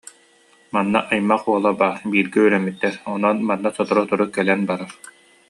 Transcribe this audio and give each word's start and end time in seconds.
Манна 0.73 0.99
аймах 1.13 1.43
уола 1.49 1.71
баар, 1.81 2.01
бииргэ 2.11 2.39
үөрэммиттэр, 2.43 2.95
онон 3.13 3.37
манна 3.49 3.69
сотору-сотору 3.77 4.27
кэлэн 4.35 4.61
барар 4.69 4.91